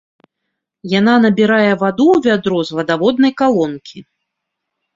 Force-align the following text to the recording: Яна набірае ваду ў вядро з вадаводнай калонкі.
Яна 0.99 1.13
набірае 1.25 1.67
ваду 1.83 2.07
ў 2.15 2.25
вядро 2.29 2.59
з 2.73 2.81
вадаводнай 2.81 3.31
калонкі. 3.45 4.05